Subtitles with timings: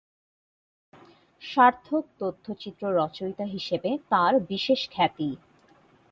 [1.41, 5.29] সার্থক তথ্যচিত্র রচয়িতা হিসাবে তাঁর বিশেষ খ্যাতি।